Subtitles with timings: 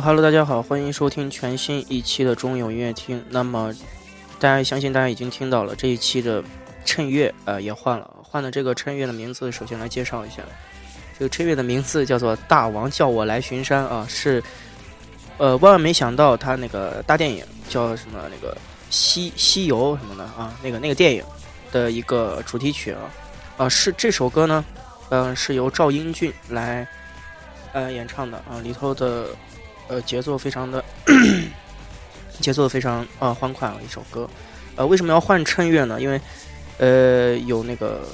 [0.00, 3.24] 哈喽，大家好，欢迎收听全新一期的中影音乐厅。
[3.30, 3.74] 那么，
[4.38, 6.42] 大家相信大家已经听到了这一期的
[6.84, 10.36] 衬乐，呃，也换了，换的这个衬乐的名字，首先来介绍一下，
[11.18, 14.42] 这个衬乐的名字叫做《大王叫我来巡山》啊，是，
[15.38, 18.56] 呃，万万没想到他那个大电影叫什么那个
[18.90, 21.24] 西西游什么的啊，那个那个电影
[21.72, 23.00] 的一个主题曲啊，
[23.56, 24.64] 啊，是这首歌呢，
[25.08, 26.86] 嗯、是由赵英俊来
[27.72, 29.26] 呃演唱的啊，里头的。
[29.88, 30.84] 呃，节奏非常的
[32.40, 34.28] 节奏非常呃欢快啊，一首歌。
[34.76, 36.00] 呃，为什么要换衬乐呢？
[36.00, 36.20] 因为
[36.78, 38.06] 呃有那个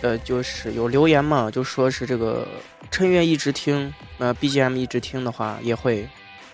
[0.00, 2.46] 呃就是有留言嘛，就说是这个
[2.90, 6.08] 衬乐一直听，呃 BGM 一直听的话，也会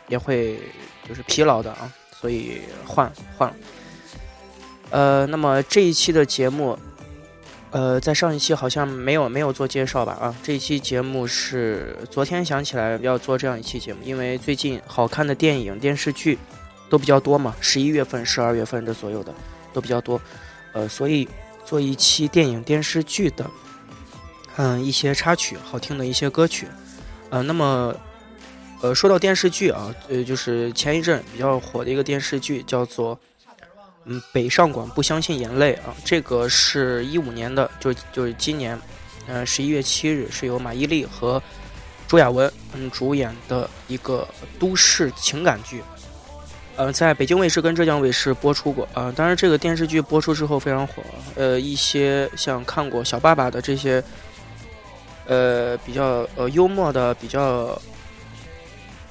[0.09, 0.59] 也会
[1.09, 3.57] 就是疲劳的啊，所以换换了。
[4.91, 6.79] 呃，那么这一期的节目。
[7.71, 10.13] 呃，在上一期好像没有没有做介绍吧？
[10.15, 16.39] 啊，这一期节目是昨天想起来要做这样一期节目，因为最近好看的电影电视剧
[16.89, 19.35] 都比较多嘛，十一月份、十二月份这左右的
[19.75, 20.19] 都比较多，
[20.73, 21.29] 呃，所以
[21.67, 23.45] 做一期电影电视剧的，
[24.57, 26.67] 嗯，一些插曲，好听的一些歌曲，
[27.29, 27.95] 呃，那么，
[28.81, 33.19] 呃，说到电视剧啊，呃，就是前一阵比较火的一个电视剧叫做。
[34.11, 38.79] 嗯，北上广不相信眼泪啊，这个是一五年的，就就是今年，
[39.27, 41.43] 呃，十一月七日是由马伊琍和
[42.07, 44.27] 朱亚文嗯主演的一个
[44.59, 45.83] 都市情感剧，
[46.77, 49.13] 呃，在北京卫视跟浙江卫视播出过啊。
[49.15, 51.03] 当然，这个电视剧播出之后非常火，
[51.35, 54.03] 呃，一些像看过《小爸爸》的这些，
[55.27, 57.79] 呃，比较呃幽默的、比较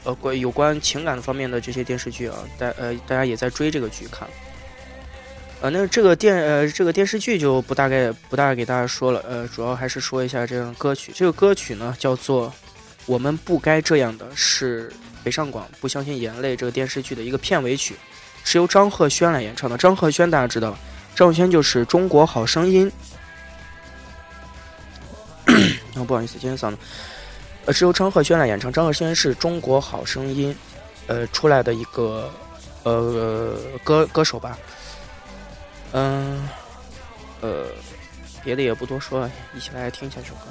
[0.03, 4.27] 呃关有关情感方面的这些电视剧啊，大呃大家也在追这个剧看。
[5.59, 11.11] 呃，那这个电呃这个电视剧就不大概不大给大家说了，呃，主要还是说一下这个歌曲。
[11.15, 12.47] 这个歌曲呢叫做
[13.07, 17.95] 《我们不该这样的》，是北上广不相信眼泪这个电视剧的一个片尾曲，
[18.43, 19.75] 是由张赫宣来演唱的。
[19.77, 20.79] 张赫宣大家知道吧，
[21.15, 22.91] 张赫宣就是《中国好声音》。
[25.95, 26.77] 哦，不好意思，今天嗓子。
[27.65, 28.71] 呃，是由张赫宣来演唱。
[28.71, 30.55] 张赫宣是中国好声音，
[31.07, 32.31] 呃，出来的一个
[32.83, 34.55] 呃歌歌手吧。
[35.93, 36.47] 嗯，
[37.41, 37.67] 呃，
[38.43, 40.41] 别的也不多说了，一起来听一下这首歌。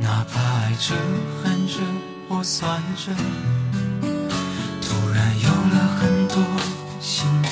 [0.00, 0.94] 哪怕爱着、
[1.42, 1.74] 恨着
[2.28, 3.12] 或算着，
[4.82, 6.36] 突然有了很多
[7.00, 7.48] 新的，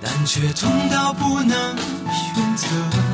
[0.00, 3.09] 但却痛到不能选择。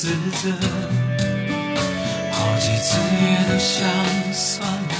[0.00, 0.48] 自责。
[2.32, 3.84] 好几次也都想
[4.32, 4.94] 算了，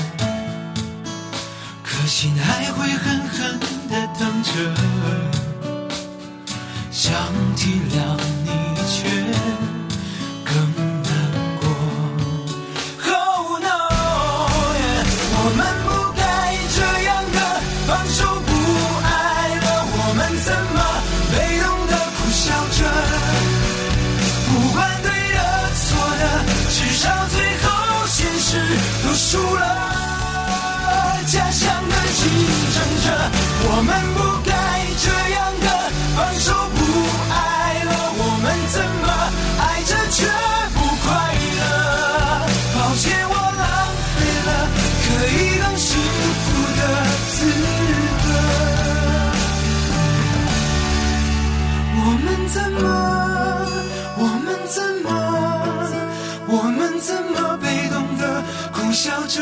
[1.82, 3.58] 可心还会狠狠
[3.88, 4.50] 的疼着。
[6.90, 7.14] 想
[7.56, 7.96] 体谅
[29.10, 29.60] 我输了，
[31.26, 32.30] 家乡的竞
[32.70, 33.10] 争者，
[33.64, 34.18] 我们不
[34.48, 34.52] 该
[35.02, 35.66] 这样的
[36.14, 36.78] 放手不。
[58.92, 59.40] 笑着？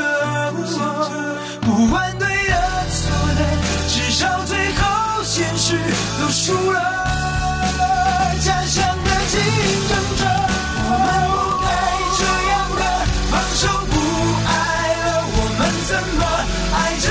[1.63, 2.55] 不管对的
[2.91, 3.41] 错的，
[3.89, 5.77] 至少最后现实
[6.21, 6.79] 都输了。
[8.41, 9.41] 家乡的竞
[9.89, 10.21] 争者，
[10.85, 11.35] 我们不
[11.65, 11.67] 该
[12.19, 12.83] 这样的
[13.31, 13.61] 放手
[13.91, 13.95] 不
[14.47, 14.51] 爱
[15.05, 15.07] 了，
[15.37, 16.21] 我们怎么
[16.75, 17.07] 爱着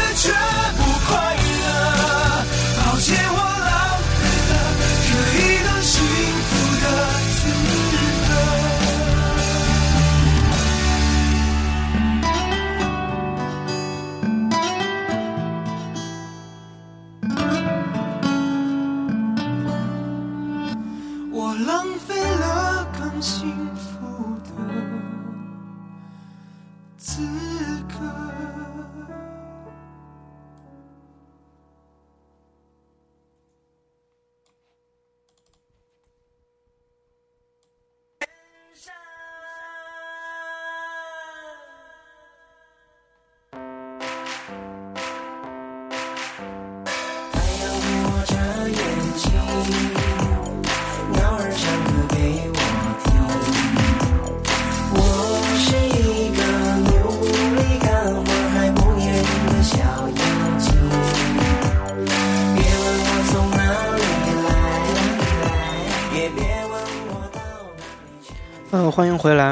[68.98, 69.50] 欢迎回来。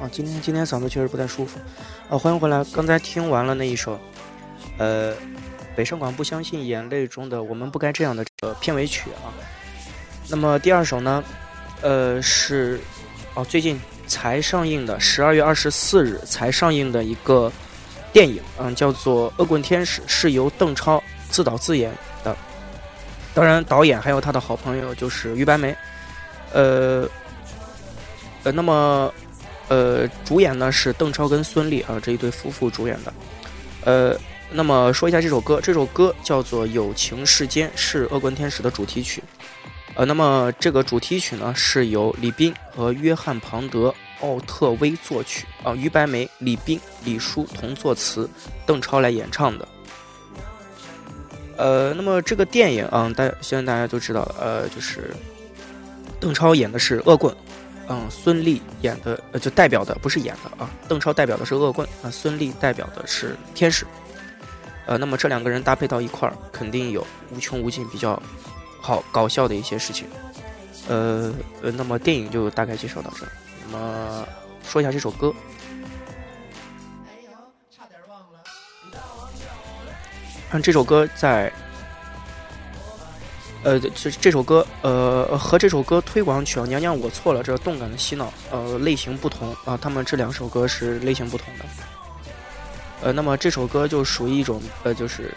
[0.00, 1.56] 啊，今天今天嗓子确实不太舒服。
[2.08, 2.64] 啊，欢迎回来。
[2.72, 3.96] 刚才听完了那一首，
[4.76, 5.14] 呃，
[5.80, 9.32] 北上广不相信眼泪中的我们不该这样的这个片尾曲啊。
[10.28, 11.24] 那么第二首呢，
[11.80, 12.78] 呃是
[13.32, 17.50] 哦最近才上映的，十二月二十四日才上映的一个
[18.12, 21.90] 电影，嗯，叫做《恶棍天使》，是由邓超自导自演
[22.22, 22.36] 的。
[23.32, 25.74] 当然，导演还有他的好朋友就是于白眉。
[26.52, 27.08] 呃，
[28.42, 29.10] 呃，那么，
[29.68, 33.14] 呃，主演呢是邓超跟孙俪啊这一对夫妇主演的。
[33.86, 34.14] 呃，
[34.52, 39.22] 那么说一下这首歌，这首歌叫做《友情世间》，是《恶棍天使》的主题曲。
[39.94, 48.28] 呃，那么这个主题曲呢是由李斌和约翰庞德、奥特威作曲啊，于白眉、李斌、李叔同作词，
[48.64, 49.68] 邓超来演唱的。
[51.56, 55.14] 呃，那么这个电影啊，大相信大家都知道，呃，就是
[56.18, 57.34] 邓超演的是恶棍，
[57.88, 63.84] 嗯，孙俪演的呃就代表的不是演的啊，邓超代表的是恶棍啊，孙俪代表的是天使。
[64.90, 68.20] 呃，那么这两个人搭配到一块儿，肯定有无穷无尽比较
[68.80, 70.08] 好搞笑的一些事情。
[70.88, 71.32] 呃
[71.62, 73.24] 呃，那么电影就大概介绍到这。
[73.70, 74.26] 那么
[74.64, 75.32] 说一下这首歌，
[80.50, 81.52] 看这首歌在，
[83.62, 91.64] 呃，这这首歌，呃，和这首歌推广曲啊，《娘娘我错了》这动感的洗脑，呃，类型不同啊，他们这两首歌是类型不同的。
[93.02, 95.34] 呃，那么这首歌就属于一种，呃，就是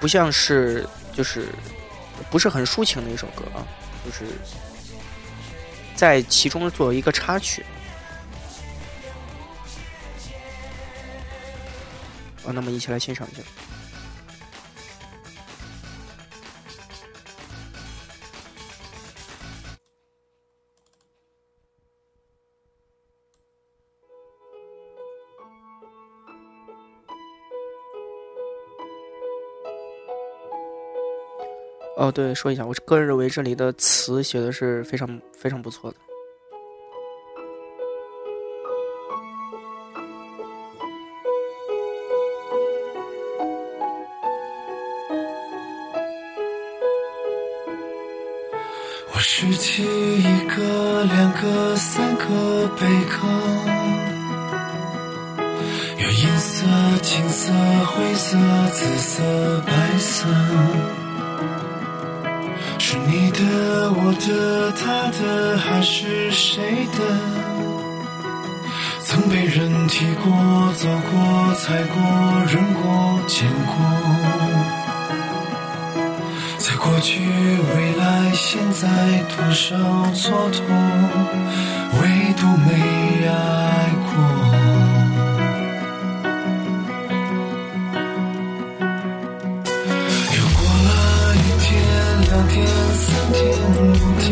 [0.00, 1.48] 不像是，就是
[2.30, 3.66] 不是很抒情的一首歌啊，
[4.04, 4.24] 就是
[5.94, 7.64] 在其中作为一个插曲。
[12.46, 13.42] 啊，那么一起来欣赏一下。
[31.96, 35.96] 哦，对，说一下，我个人认为这里的词写的是非常非常不错的。
[64.16, 66.98] 的他的，还是谁的？
[69.02, 70.32] 曾被人提过，
[70.74, 72.00] 走过，踩过，
[72.46, 73.74] 扔过，捡过。
[76.58, 78.88] 在过去，未来，现在，
[79.36, 79.76] 多少
[80.14, 80.62] 蹉跎，
[82.00, 82.02] 唯
[82.36, 82.70] 独没
[83.26, 83.30] 爱
[84.04, 84.12] 过。
[90.34, 90.90] 又过了
[91.36, 91.72] 一天，
[92.22, 92.54] 两天，
[92.94, 93.13] 三。
[93.70, 93.80] 某
[94.20, 94.28] 天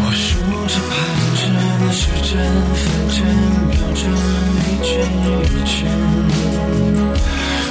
[0.00, 0.26] 我数
[0.66, 0.94] 着盼
[1.36, 2.30] 着你的时针
[2.74, 3.16] 分针
[3.68, 4.00] 秒针
[4.64, 4.88] 一圈
[5.44, 5.76] 一圈。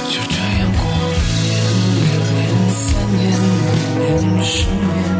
[0.08, 1.56] 就这样过了一年
[2.02, 2.38] 两年
[2.74, 3.20] 三年
[3.94, 5.17] 五年十年。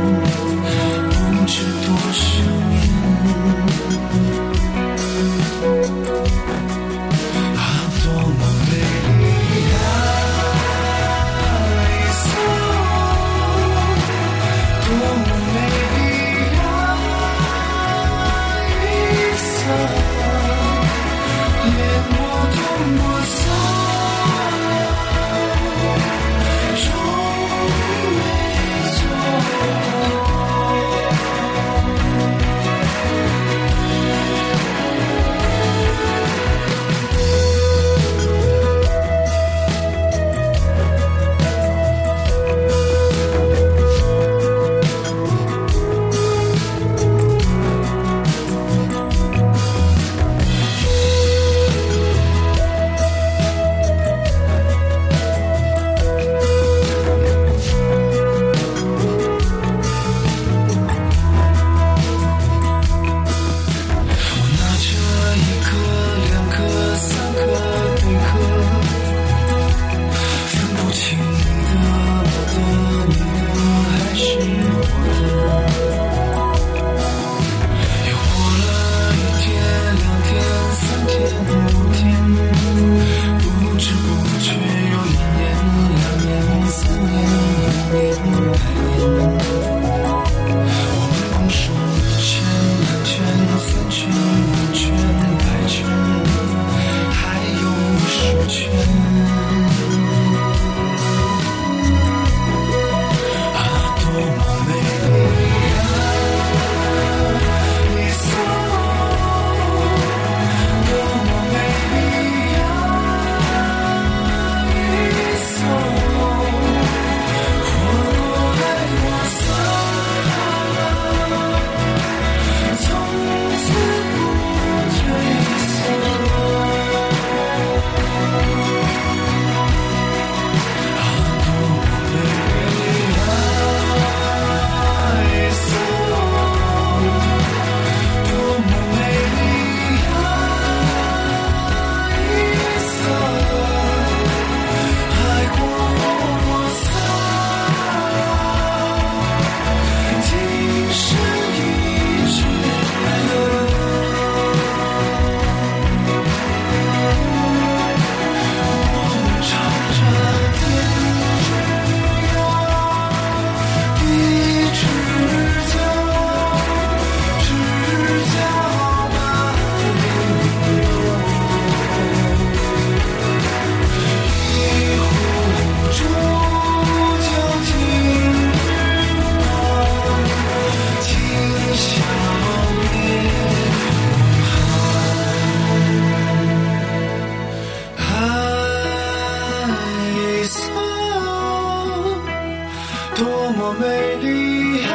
[193.69, 194.95] 多么美丽啊！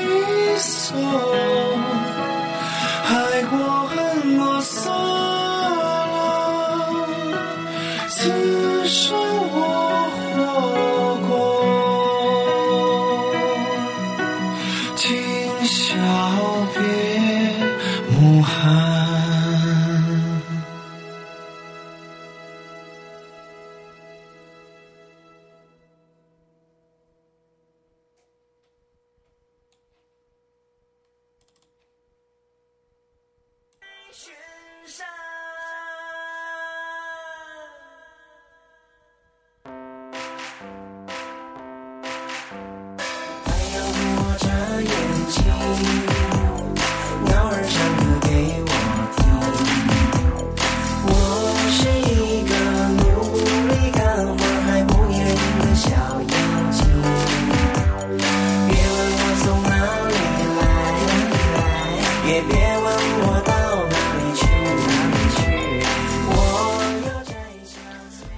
[0.00, 0.96] 一色，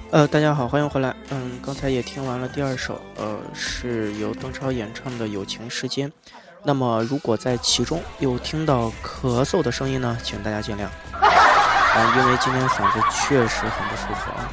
[0.09, 1.15] 呃，大家好，欢迎回来。
[1.29, 6.09] 嗯，刚才也听完了第二首，呃，是由邓超演唱的《友情时间》。
[6.67, 10.81] 那么，如果在其中有听到咳嗽的声音呢，请大家见谅。
[11.13, 14.51] 啊、因为今天嗓子确实很不舒服啊。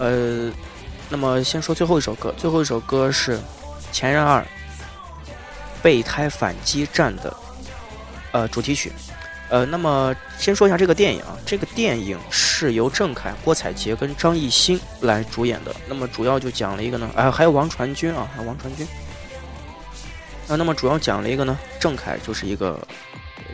[0.00, 0.50] 呃，
[1.08, 3.38] 那么先说最后一首歌，最后一首歌是
[3.92, 4.40] 《前任二》
[5.80, 7.32] 备胎反击战的
[8.32, 8.90] 呃主题曲。
[9.50, 15.72] 呃，那么先说一下这个电影啊，这个电影是由郑恺、郭采洁跟张艺兴来主演的。
[15.86, 18.84] 那么主要就讲了一个呢，啊，还有王传君啊，还有王传君。
[20.48, 22.80] 啊，那么主要讲了一个呢，郑恺就是一个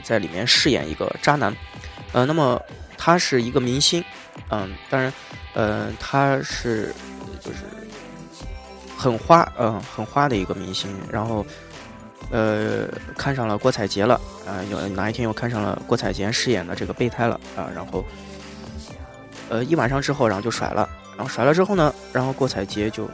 [0.03, 1.55] 在里面饰演一个渣男，
[2.13, 2.61] 呃，那么
[2.97, 4.05] 他是一个明星，
[4.51, 5.13] 嗯，当然，
[5.55, 6.95] 呃，他是
[7.41, 7.59] 就是
[8.97, 11.45] 很花，嗯，很花的一个明星，然后。
[12.33, 12.87] 呃，
[13.19, 14.15] 看上了郭采洁了
[14.47, 14.63] 啊！
[14.71, 17.67] 有哪一天又看上了郭采洁饰演的这个备胎了啊？
[17.75, 18.05] 然后，
[19.49, 20.89] 呃，一晚上之后，然后就甩了。
[21.17, 23.11] 然后甩了之后呢，然后郭采洁就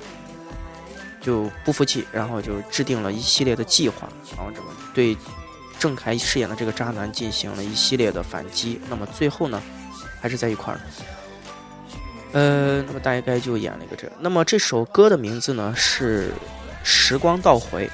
[1.26, 5.16] 就不服气，然后就制定了一系列的计划，然后这个对
[5.76, 8.80] 郑恺饰演的这个渣男进行了一系列的反击。
[8.88, 9.60] 那么最后呢，
[10.20, 10.78] 还是在一块儿。
[12.30, 14.08] 呃，那么大概就演了一个这。
[14.20, 16.28] 那么这首歌的名字呢是
[16.84, 17.88] 《时光倒回》。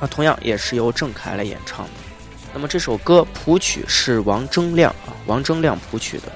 [0.00, 1.92] 啊，同样也是由郑恺来演唱的。
[2.54, 6.32] 那么这首歌谱曲是王铮亮啊，王铮亮谱曲的。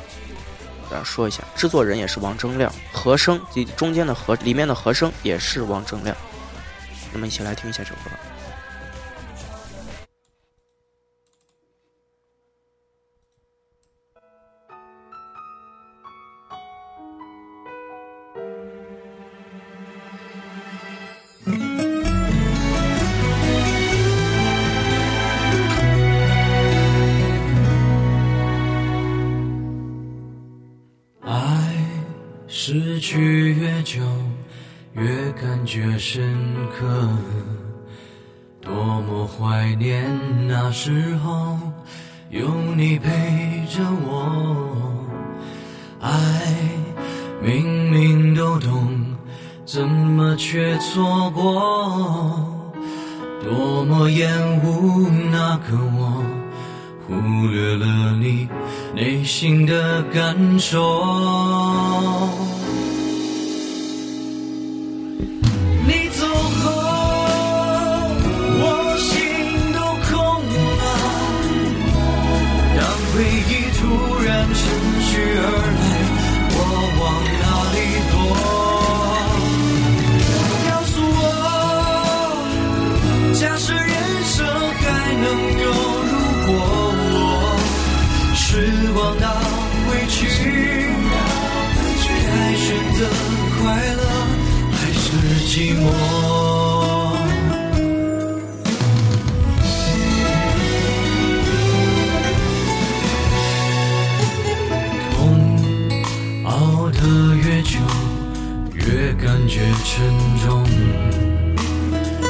[0.90, 6.16] 大家说一下，制作人也是王铮亮，和声及中间的和里面的和声也是王铮亮。
[7.12, 8.11] 那么一起来听一下这首歌。
[32.99, 34.00] 去越久，
[34.95, 36.37] 越感觉深
[36.78, 37.08] 刻。
[38.61, 40.04] 多么怀念
[40.47, 41.58] 那时候
[42.30, 43.08] 有你陪
[43.69, 45.06] 着我。
[46.00, 46.11] 爱
[47.43, 49.17] 明明都懂，
[49.65, 52.54] 怎么却错过？
[53.43, 54.28] 多么厌
[54.63, 56.23] 恶那个我，
[57.06, 58.49] 忽略了你
[58.95, 60.78] 内心的感受。
[73.80, 73.82] 突
[74.25, 74.56] 然趁
[75.00, 75.43] 虚而
[75.78, 75.82] 来，
[76.50, 76.56] 我
[76.99, 77.02] 往
[77.43, 77.76] 哪里
[78.10, 78.17] 躲？
[80.69, 81.21] 告诉我，
[83.34, 83.86] 假设人
[84.25, 84.36] 生
[84.80, 85.26] 还能
[85.58, 85.62] 够
[86.10, 86.12] 如
[86.47, 86.49] 果，
[87.14, 87.17] 我
[88.34, 88.43] 时
[88.95, 89.25] 光倒
[89.86, 90.17] 回去，
[92.26, 92.99] 该选择
[93.62, 93.62] 快
[93.95, 94.02] 乐
[94.73, 95.06] 还是
[95.47, 95.86] 寂寞？
[109.49, 110.04] 觉沉
[110.45, 110.63] 重，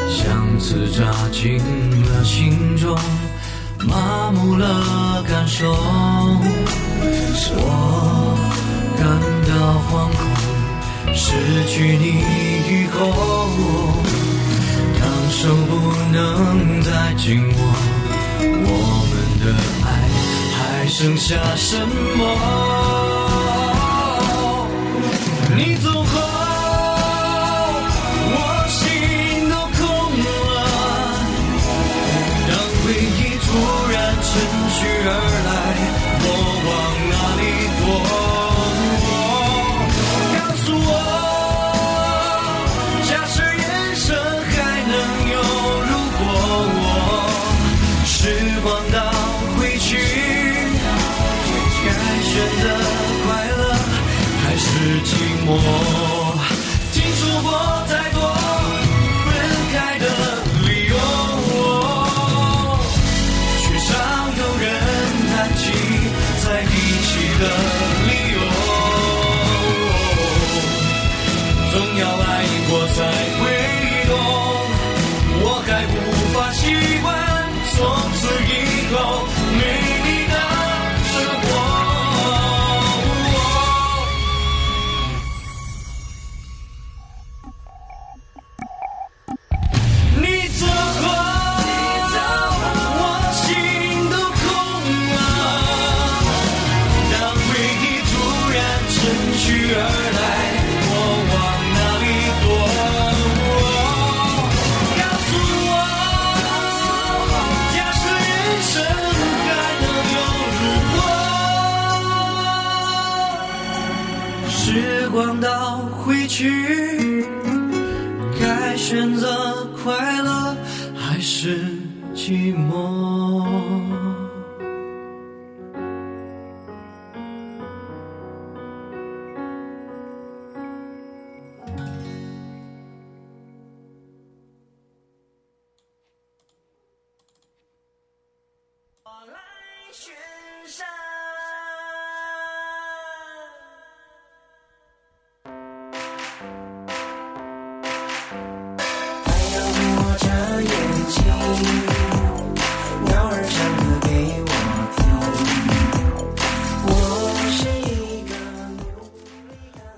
[0.09, 1.03] 像刺扎
[1.33, 1.59] 进
[2.05, 2.97] 了心中，
[3.85, 5.75] 麻木了感受，
[7.57, 8.39] 我
[8.97, 9.05] 感
[9.49, 9.53] 到
[9.91, 10.19] 惶恐。
[11.13, 11.35] 失
[11.67, 12.05] 去你
[12.71, 12.97] 以后，
[15.01, 15.73] 当手不
[16.13, 16.17] 能
[16.83, 17.59] 再紧握，
[18.41, 18.67] 我
[19.11, 19.45] 们的
[19.85, 19.87] 爱
[20.55, 21.77] 还剩下什
[22.17, 22.21] 么？
[25.57, 26.38] 你走后，
[52.51, 52.78] 我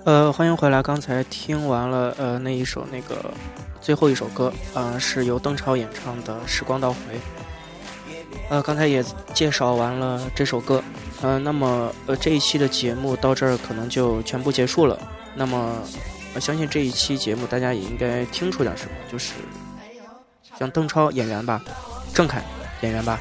[0.04, 0.82] 呃，欢迎回来。
[0.82, 3.32] 刚才听完了呃那一首那个
[3.82, 6.96] 最后一首歌啊、是由邓超演唱的《时光倒回》。
[8.48, 10.82] 呃，刚才也介绍完了这首歌。
[11.20, 14.98] 呃，那么呃这一期的节目到这儿可能就全部结束了。
[15.34, 15.76] 那么
[16.34, 19.34] 我相信这一期节目大家也应该听出点什么，就是
[20.58, 21.60] 像邓超演员吧，
[22.14, 22.42] 郑恺
[22.80, 23.20] 演员吧，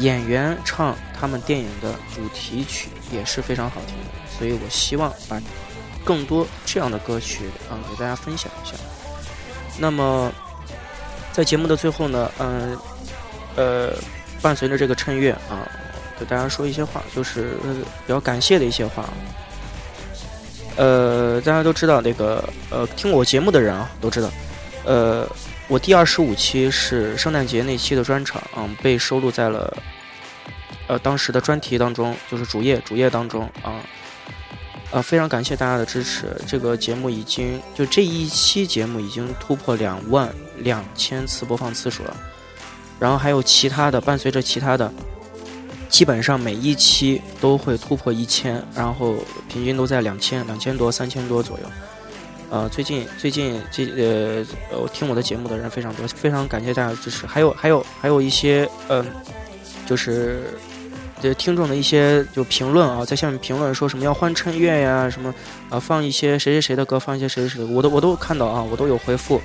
[0.00, 5.40] 演员唱他们电影的主题曲也是非常好听的，所以我希望把
[6.04, 8.74] 更多这样的歌曲啊、给大家分享一下。
[9.78, 10.32] 那么
[11.32, 12.76] 在节目的最后呢，嗯
[13.56, 13.92] 呃
[14.42, 15.68] 伴随着这个衬乐啊，
[16.18, 17.52] 给大家说一些话，就是、
[18.06, 19.04] 比较感谢的一些话。
[20.76, 24.30] 呃，大家都知道那个呃，听我节目的人啊都知道，
[24.84, 25.28] 呃，
[25.68, 29.76] 我第二十五期是圣诞节那期的专场，嗯，被收录在了
[30.90, 33.78] 呃当时的专题当中，就是主页主页当中啊。
[34.92, 36.36] 呃，非常感谢大家的支持。
[36.48, 42.16] 这个节目已经就这一期节目已经突破两万两千次播放次数了，
[42.98, 44.92] 然后还有其他的，伴随着其他的，
[45.88, 49.14] 基本上每一期都会突破一千，然后
[49.48, 51.64] 平均都在两千、两千多、三千多左右。
[52.50, 57.28] 呃，最近最近这呃呃，听我的节目的人非常多，非常感谢大家的支持。
[57.28, 59.06] 还有还有还有一些嗯、
[59.86, 60.58] 就是
[61.20, 65.34] 这听众的一些就评论啊，在下面评论说什么要换衬乐呀，什么
[65.68, 69.40] 啊放一些谁谁谁的歌，放一些谁谁谁的，我都我都看到啊，我都有回复。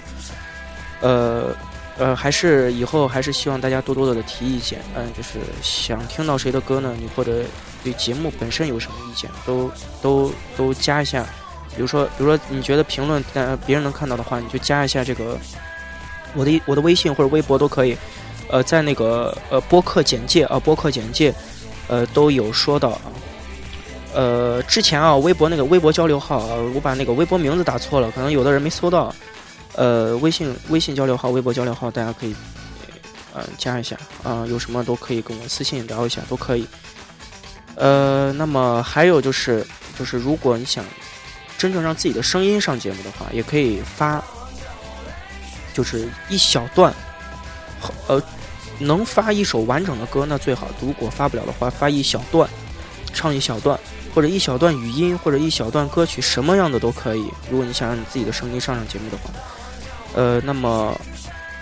[1.02, 1.56] 呃
[1.98, 6.94] 呃，还是以后还是希望大家多多的提意见，嗯，就是想听到谁的歌呢？
[7.00, 7.44] 你或者
[7.84, 11.26] 对节目本身有什么意见，都都都加一下。
[11.76, 15.38] 比如说，比如说你觉得评论呃别人能看到的话，你就加一下这个
[16.34, 17.96] 我的我的微信或者微博都可以。
[18.48, 21.34] 呃，在那个呃播客简介啊，播客简介。
[21.88, 23.02] 呃，都有说到啊。
[24.14, 29.14] 呃，之前啊，微博那个微博交流号啊，我把那个微博名字打错了，可能有的人没搜到。
[29.76, 32.34] 呃，微信微信交流号、微博交流号，大家可以
[33.34, 36.66] 呃加一下啊、有什么都可以跟我私信聊一下，都可以。
[37.76, 39.68] 呃，那么还有就是，
[40.00, 40.86] 就是如果你想
[41.58, 44.24] 真正让自己的声音上节目的话，也可以发，
[45.74, 46.94] 就是一小段，
[48.80, 52.50] 能发一首完整的歌那最好，如果发不了的话，发一小段，
[53.14, 53.80] 唱一小段，
[54.14, 57.30] 或者一小段语音，或者一小段歌曲，什么样的都可以。
[57.50, 59.30] 如果你想让你自己的声音上上节目的话，
[60.14, 61.00] 呃，那么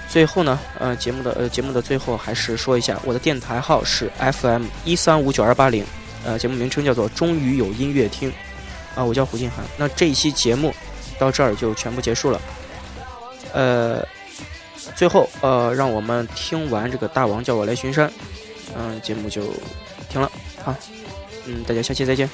[0.10, 5.86] 最后呢，呃，节目的呃节目的最后还是说一下，我的电台号是 FM 一三五九二八零，
[6.26, 8.32] 呃，节目名称叫做“终于有音乐听”，
[8.96, 9.64] 啊，我叫胡静涵。
[9.78, 10.74] 那这一期节目
[11.20, 12.42] 到这儿就全部结束了，
[13.54, 14.06] 呃。
[14.96, 18.12] 最后，呃，让我们听完这个大王叫我来巡山，
[18.78, 19.42] 嗯，节目就
[20.10, 20.32] 停了。
[20.64, 20.74] 好，
[21.46, 22.30] 嗯，大家下期再见。